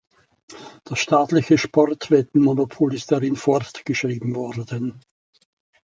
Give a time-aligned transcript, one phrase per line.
[0.83, 4.99] Das staatliche Sportwetten-Monopol ist darin fortgeschrieben worden.